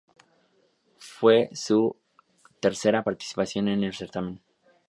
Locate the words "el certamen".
3.83-4.41